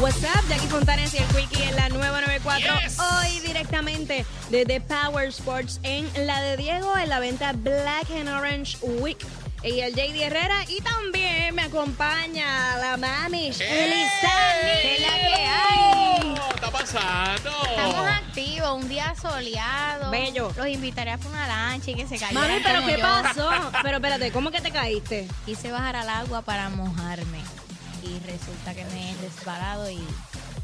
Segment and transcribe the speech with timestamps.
[0.00, 2.80] What's up, Jackie Fontanes y el Quickie en la nueva 94.
[2.80, 2.98] Yes.
[2.98, 8.78] Hoy directamente desde Power Sports en la de Diego en la venta Black and Orange
[8.80, 9.18] Week.
[9.62, 14.80] Y el JD Herrera y también me acompaña la mami Elizani.
[14.80, 16.34] ¿Qué es la que hay?
[16.34, 17.50] ¿Qué está pasando?
[17.68, 20.10] Estamos activos, un día soleado.
[20.10, 20.50] Bello.
[20.56, 22.42] Los invitaré a hacer una lancha y que se caigan.
[22.42, 23.02] Mami, pero como ¿qué yo.
[23.02, 23.50] pasó?
[23.82, 25.28] Pero espérate, ¿cómo que te caíste?
[25.44, 27.40] Quise bajar al agua para mojarme.
[28.02, 30.00] Y resulta que me he resbalado y.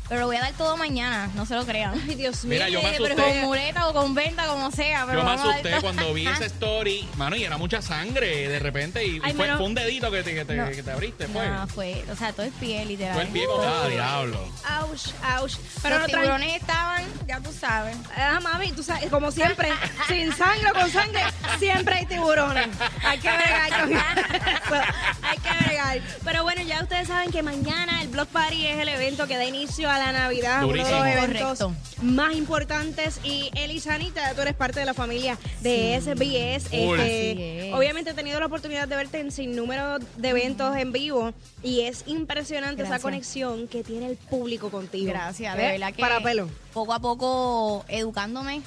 [0.08, 2.00] Pero lo voy a dar todo mañana, no se lo crean.
[2.08, 2.54] Ay, Dios mío.
[2.54, 3.22] Mira, yo me pero- asusté.
[3.40, 5.04] Con muleta o con venta, como sea.
[5.06, 9.04] Pero Yo me asusté cuando vi esa story, mano, y era mucha sangre de repente.
[9.04, 10.68] Y, Ay, fue, un dedito que te, que te, No.
[10.70, 11.48] que te abriste, fue.
[11.48, 13.14] No, fue, o sea, todo es piel, literal.
[13.14, 14.38] Fue el pie con diablo.
[14.80, 15.08] Ouch,
[15.40, 15.52] ouch.
[15.82, 17.96] Pero Los tiburones estaban, ya tú sabes.
[18.16, 19.70] Ah, mami, tú sabes, como siempre,
[20.08, 21.20] sin sangre o con sangre,
[21.58, 22.68] siempre hay tiburones.
[23.04, 24.02] Hay que bregar con eso.
[25.22, 26.00] Hay que bregar.
[26.24, 29.44] Pero bueno, ya ustedes saben que mañana el Block Party es el evento que da
[29.44, 30.62] inicio a la Navidad.
[30.62, 30.96] Durísimo.
[30.96, 32.02] Uno de los eventos Correcto.
[32.02, 33.20] más importantes.
[33.22, 36.64] Y Elisanita, tú eres parte de la familia de SBS.
[36.72, 37.74] Este, Así es.
[37.74, 41.34] obviamente he tenido la oportunidad de verte en sin número de eventos en vivo.
[41.62, 45.08] Y es impresionante esa conexión que tiene el público contigo.
[45.10, 45.60] Gracias, ¿Eh?
[45.60, 46.48] de verdad que Para pelo.
[46.72, 48.62] poco a poco educándome,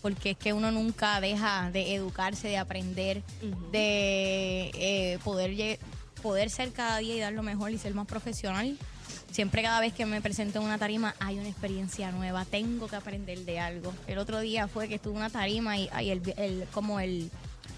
[0.00, 3.22] porque es que uno nunca deja de educarse, de aprender,
[3.72, 5.78] de eh, poder, lle-
[6.22, 8.76] poder ser cada día y dar lo mejor y ser más profesional.
[9.30, 12.96] Siempre cada vez que me presento en una tarima hay una experiencia nueva, tengo que
[12.96, 13.92] aprender de algo.
[14.06, 17.30] El otro día fue que estuve en una tarima y, ay, el, el- como el,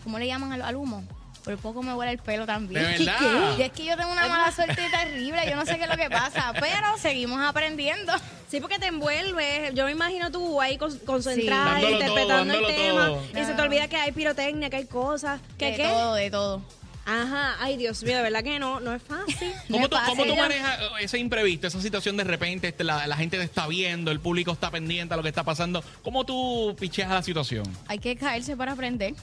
[0.05, 1.03] ¿cómo le llaman al, al humo?
[1.45, 2.83] Por poco me huele el pelo también.
[2.83, 3.57] ¿De verdad?
[3.59, 5.97] Y es que yo tengo una mala suerte terrible, yo no sé qué es lo
[5.97, 8.13] que pasa, pero seguimos aprendiendo.
[8.51, 9.75] Sí, porque te envuelves.
[9.75, 11.87] Yo me imagino tú ahí con- concentrada, Sí.
[11.87, 13.07] Interpretando todo, el tema.
[13.07, 13.23] todo.
[13.41, 15.41] Y se te olvida que hay pirotecnia, que hay cosas.
[15.57, 15.89] ¿Qué de qué?
[15.89, 16.63] todo, de todo.
[17.09, 17.57] Ajá.
[17.59, 19.53] Ay, Dios mío, de verdad que no, no es fácil.
[19.71, 23.17] ¿Cómo Me tú, cómo manejas eh, ese imprevisto, esa situación de repente, este, la, la
[23.17, 25.83] gente te está viendo, el público está pendiente a lo que está pasando?
[26.03, 27.65] ¿Cómo tú picheas a la situación?
[27.87, 29.15] Hay que caerse para aprender.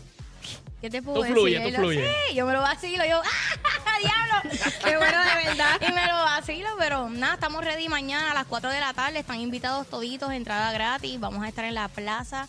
[0.82, 1.36] ¿Qué te puedo Tú decir?
[1.36, 2.08] fluye, tú fluye.
[2.30, 3.22] Sí, yo me lo vacilo, yo,
[3.86, 4.56] ¡ah, diablo!
[4.84, 5.82] Qué bueno, de verdad.
[5.82, 9.20] Y me lo vacilo, pero nada, estamos ready mañana a las 4 de la tarde.
[9.20, 11.20] Están invitados toditos, entrada gratis.
[11.20, 12.48] Vamos a estar en la plaza,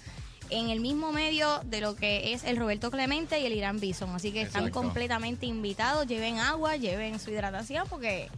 [0.50, 4.10] en el mismo medio de lo que es el Roberto Clemente y el Irán Bison.
[4.14, 4.80] Así que están Exacto.
[4.80, 6.06] completamente invitados.
[6.06, 8.28] Lleven agua, lleven su hidratación, porque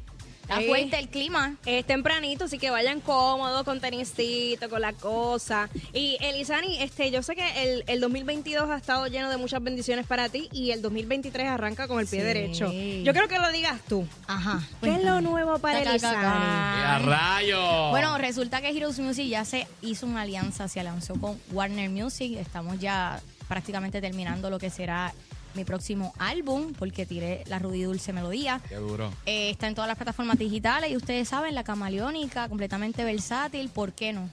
[0.48, 0.66] está Sí.
[0.66, 1.56] fuerte el clima.
[1.66, 5.69] Es tempranito, así que vayan cómodos, con tenisito, con la cosa.
[5.92, 10.06] Y Elizani, este, yo sé que el, el 2022 ha estado lleno de muchas bendiciones
[10.06, 12.26] para ti y el 2023 arranca con el pie Sí.
[12.26, 12.72] derecho.
[12.72, 14.06] Yo creo que lo digas tú.
[14.26, 14.60] Ajá.
[14.82, 16.16] ¿Qué es lo nuevo para Elizani?
[16.25, 17.91] ¡A rayo!
[17.91, 22.37] Bueno, resulta que Heroes Music ya se hizo una alianza, se lanzó con Warner Music.
[22.38, 25.12] Estamos ya prácticamente terminando lo que será
[25.54, 28.60] mi próximo álbum, porque tiré la Rudy Dulce Melodía.
[28.69, 29.12] Qué duro.
[29.26, 33.92] Eh, está en todas las plataformas digitales y ustedes saben, la camaleónica, completamente versátil, ¿por
[33.92, 34.28] qué no?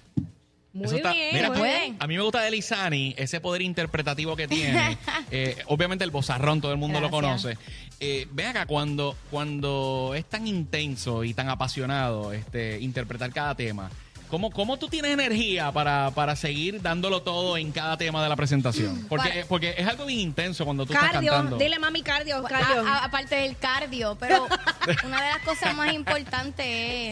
[0.73, 1.29] Muy Eso está- bien.
[1.33, 1.95] Mira, muy pues, bien.
[1.99, 4.97] a mí me gusta de Lizani ese poder interpretativo que tiene.
[5.31, 7.57] Eh, obviamente el bozarrón, todo el mundo lo conoce.
[7.99, 13.89] Eh, ven acá, cuando, cuando es tan intenso y tan apasionado este, interpretar cada tema,
[14.35, 18.35] ¿cómo, cómo tú tienes energía para, para seguir dándolo todo en cada tema de la
[18.35, 19.05] presentación?
[19.07, 21.57] Porque, Para- porque es algo bien intenso cuando tú estás Cardio, cantando.
[21.57, 22.85] dile mami cardio, cardio.
[22.85, 24.45] A- a- aparte del cardio, pero
[25.05, 26.65] una de las cosas más importantes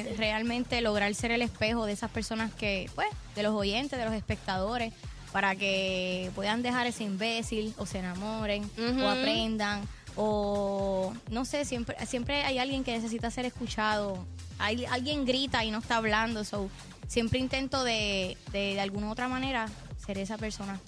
[0.06, 4.04] es realmente lograr ser el espejo de esas personas que, pues, de los oyentes, de
[4.04, 4.92] los espectadores,
[5.32, 9.02] para que puedan dejar ese imbécil o se enamoren Ujú.
[9.02, 9.82] o aprendan
[10.18, 14.26] o no sé, siempre siempre hay alguien que necesita ser escuchado.
[14.60, 16.70] Hay, alguien grita y no está hablando, so
[17.08, 19.68] siempre intento de, de, de alguna u otra manera
[20.06, 20.80] ser esa persona.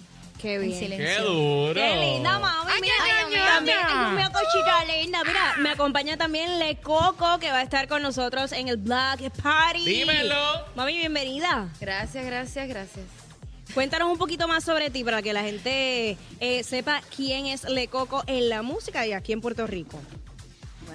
[0.41, 0.77] Qué en bien.
[0.79, 1.07] silencio.
[1.07, 1.73] ¡Qué duro!
[1.73, 2.71] Qué linda, mami.
[2.73, 3.43] Ay, mira, ay, mío.
[3.47, 5.23] también es una cosita linda.
[5.25, 9.31] Mira, me acompaña también Le Coco, que va a estar con nosotros en el Black
[9.41, 9.85] Party.
[9.85, 10.65] Dímelo.
[10.75, 11.69] Mami, bienvenida.
[11.79, 13.05] Gracias, gracias, gracias.
[13.73, 17.87] Cuéntanos un poquito más sobre ti para que la gente eh, sepa quién es Le
[17.87, 19.99] Coco en la música y aquí en Puerto Rico.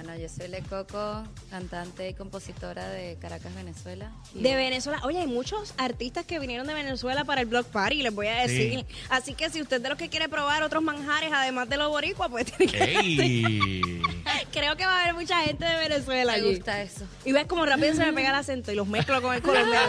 [0.03, 4.11] Bueno, yo soy Le Coco, cantante y compositora de Caracas, Venezuela.
[4.33, 4.99] Y De Venezuela.
[5.03, 8.41] Oye, hay muchos artistas que vinieron de Venezuela para el Block Party, les voy a
[8.41, 8.79] decir.
[8.79, 8.85] Sí.
[9.11, 12.31] Así que si usted de los que quiere probar otros manjares, además de los boricuas,
[12.31, 14.01] pues tiene que ¡Ey!
[14.51, 16.55] creo que va a haber mucha gente de Venezuela Me allí.
[16.55, 17.05] gusta eso.
[17.25, 19.87] Y ves como rápido se me pega el acento y los mezclo con el colombiano.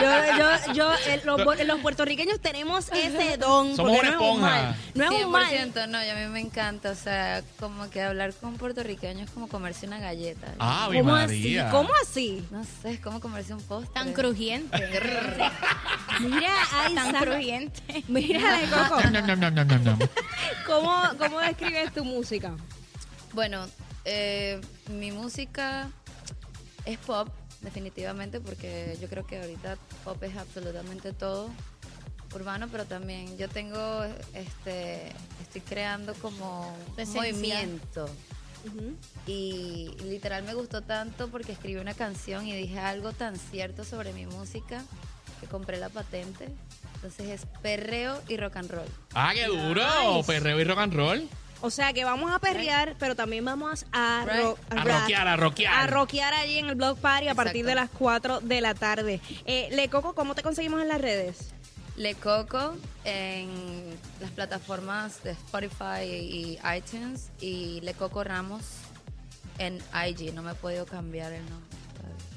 [0.00, 3.74] Yo, yo, yo, los, puertorriqueños tenemos ese don.
[3.76, 4.46] Somos una no es un esponja.
[4.46, 4.76] mal.
[4.94, 5.52] No es un mal.
[5.52, 9.30] 100%, no, y a mí me encanta, o sea, como que hablar con puertorriqueños es
[9.30, 10.48] como comerse una galleta.
[10.58, 11.62] Ave ¿Cómo María.
[11.64, 11.70] así?
[11.70, 12.44] ¿Cómo así?
[12.50, 13.92] No sé, es como comerse un postre.
[13.94, 14.78] Tan crujiente.
[16.20, 18.04] Mira, ay, tan crujiente.
[18.08, 19.98] Mira, Coco, nom, nom, nom, nom, nom.
[20.66, 22.52] ¿cómo, ¿cómo describes tu música?
[23.32, 23.66] Bueno,
[24.04, 25.90] eh, mi música
[26.84, 27.28] es pop,
[27.60, 31.50] definitivamente, porque yo creo que ahorita pop es absolutamente todo
[32.34, 36.76] urbano, pero también yo tengo, este, estoy creando como
[37.14, 38.08] movimiento.
[39.26, 44.12] Y literal me gustó tanto porque escribí una canción y dije algo tan cierto sobre
[44.12, 44.84] mi música
[45.40, 46.48] que compré la patente.
[46.94, 48.88] Entonces es perreo y rock and roll.
[49.14, 49.82] Ah, qué duro.
[49.82, 50.26] Nice.
[50.26, 51.28] Perreo y rock and roll.
[51.62, 54.36] O sea que vamos a perrear, pero también vamos a, Right.
[54.42, 54.84] ro- A
[55.86, 59.20] rockear, a allí en el Blog Party a partir de las 4 de la tarde.
[59.46, 61.50] Eh, Le Coco, ¿cómo te conseguimos en las redes?
[61.96, 62.74] Le Coco
[63.04, 63.48] en
[64.20, 68.62] las plataformas de Spotify y iTunes y Le Coco Ramos
[69.58, 70.32] en IG.
[70.34, 71.68] No me he podido cambiar el nombre.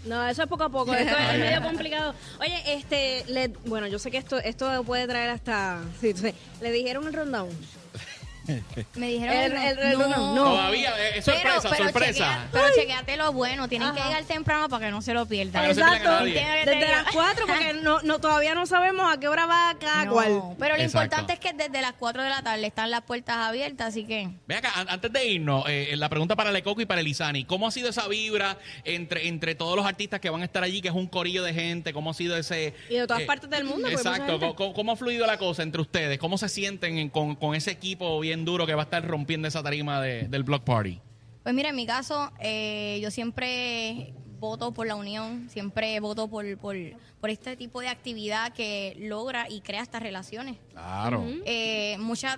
[0.06, 0.94] No, eso es poco a poco.
[0.94, 2.14] Esto es medio complicado.
[2.40, 5.80] Oye, este, le- bueno, yo sé que esto esto puede traer hasta.
[6.00, 6.32] sí, sí.
[6.62, 7.50] le dijeron el rundown.
[8.96, 10.44] Me dijeron El- que el- el- no, no.
[10.52, 12.14] Todavía, eh, es sorpresa, sorpresa.
[12.14, 13.68] chequea- pero chequeate lo bueno.
[13.68, 15.64] Tienen que llegar temprano para que no se lo pierdan.
[15.64, 16.24] No Exacto.
[16.26, 20.12] Desde las 4, porque no, no, todavía no sabemos a qué hora va cada No,
[20.14, 20.42] cual.
[20.60, 21.06] Pero lo Exacto.
[21.18, 24.30] importante es que desde las 4 de la tarde están las puertas abiertas, así que
[24.48, 27.46] Ve acá, an- antes de irnos, eh, la pregunta para Lecoco y para Elizani.
[27.46, 30.82] ¿Cómo ha sido esa vibra entre, entre todos los artistas que van a estar allí,
[30.82, 31.94] que es un corillo de gente?
[31.94, 32.68] ¿Cómo ha sido ese...
[32.68, 34.40] eh, Y de todas partes del mundo, mucha Exacto.
[34.56, 36.18] ¿Cómo, cómo ha fluido la cosa entre ustedes?
[36.20, 39.48] ¿Cómo se sienten en- con, con ese equipo bien duro que va a estar rompiendo
[39.48, 41.00] esa tarima de- del Block Party?
[41.44, 46.58] Pues mira, en mi caso, eh, yo siempre voto por la unión, siempre voto por,
[46.58, 46.76] por,
[47.22, 50.58] por este tipo de actividad que logra y crea estas relaciones.
[50.72, 51.24] Claro.
[51.46, 52.38] Eh, muchas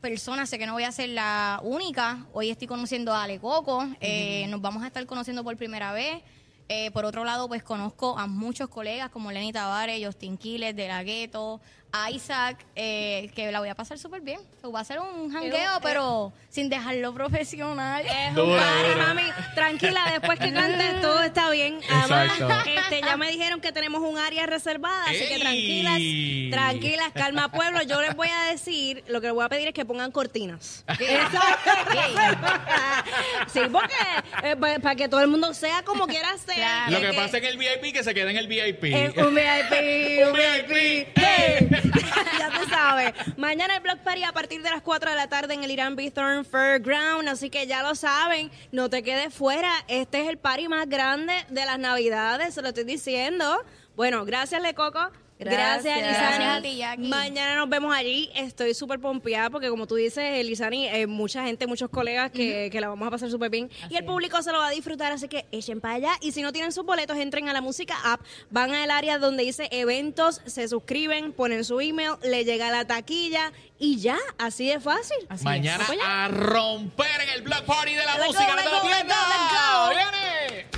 [0.00, 3.86] personas, sé que no voy a ser la única, hoy estoy conociendo a Ale Coco,
[4.00, 6.22] eh, nos vamos a estar conociendo por primera vez.
[6.70, 10.86] Eh, por otro lado, pues conozco a muchos colegas como Lenny Tavares, Justin Quiles, De
[10.86, 14.40] La Ghetto, a Isaac, eh, que la voy a pasar súper bien.
[14.74, 18.04] Va a ser un jangueo, pero sin dejarlo profesional.
[18.04, 18.98] Es un party, duro.
[19.06, 19.22] mami.
[19.54, 21.80] Tranquila, después que cantes todo está bien.
[21.88, 22.70] Además, Exacto.
[22.70, 25.40] este, ya me dijeron que tenemos un área reservada, así que ¡Ey!
[25.40, 27.80] tranquilas, tranquilas, calma pueblo.
[27.82, 30.84] Yo les voy a decir, lo que les voy a pedir es que pongan cortinas.
[30.88, 31.70] Exacto.
[33.52, 33.94] sí, porque
[34.44, 36.56] eh, pa- para que todo el mundo sea como quiera ser.
[36.56, 36.92] Claro.
[36.92, 38.84] Lo que pasa es que el VIP que se quede en el VIP.
[38.84, 41.08] Eh, un VIP, un VIP.
[41.16, 41.68] Hey.
[42.38, 43.12] ya tú sabes.
[43.36, 45.96] Mañana el Block Party a partir de las 4 de la tarde en el Irán
[45.96, 47.28] Bithorn Fairground.
[47.28, 48.50] Así que ya lo saben.
[48.72, 49.72] No te quedes fuera.
[49.88, 52.54] Este es el party más grande de las Navidades.
[52.54, 53.64] Se lo estoy diciendo.
[53.96, 55.10] Bueno, gracias, Le Coco.
[55.38, 55.96] Gracias, Gracias.
[55.98, 56.18] Elizani.
[56.44, 57.08] Gracias a ti, Jackie.
[57.08, 58.28] Mañana nos vemos allí.
[58.34, 62.80] Estoy súper pompeada porque, como tú dices, Elizani, eh, mucha gente, muchos colegas que, que
[62.80, 63.70] la vamos a pasar súper bien.
[63.88, 66.12] y el público se lo va a disfrutar, así que echen para allá.
[66.20, 68.20] Y si no tienen sus boletos, entren a la música app,
[68.50, 73.52] van al área donde dice eventos, se suscriben, ponen su email, le llega la taquilla
[73.78, 75.18] y ya, así de fácil.
[75.28, 76.24] Así Mañana allá.
[76.24, 78.44] a romper en el Block Party de la Let's música.
[78.46, 79.28] go, ¡No te lo go, let's go, pierdas!
[79.28, 79.88] let's go.
[79.90, 80.77] ¡Viene!